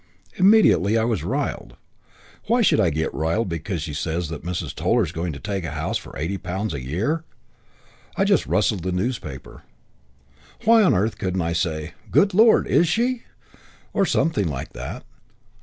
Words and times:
Immediately 0.37 0.97
I 0.97 1.03
was 1.03 1.23
riled. 1.23 1.77
Why 2.47 2.63
should 2.63 2.79
I 2.79 2.89
get 2.89 3.13
riled 3.13 3.49
because 3.49 3.83
she 3.83 3.93
says 3.93 4.29
that 4.29 4.41
Mrs. 4.43 4.73
Toller 4.73 5.03
is 5.03 5.11
going 5.11 5.31
to 5.33 5.39
take 5.39 5.63
a 5.63 5.73
house 5.73 5.99
for 5.99 6.17
eighty 6.17 6.39
pounds 6.39 6.73
a 6.73 6.81
year? 6.81 7.23
I 8.17 8.23
just 8.23 8.47
rustled 8.47 8.81
the 8.81 8.91
newspaper. 8.91 9.61
Why 10.63 10.81
on 10.81 10.95
earth 10.95 11.19
couldn't 11.19 11.43
I 11.43 11.53
say, 11.53 11.93
'Good 12.09 12.33
lord, 12.33 12.65
is 12.65 12.87
she?' 12.87 13.25
or 13.93 14.07
something 14.07 14.47
like 14.47 14.73
that? 14.73 15.05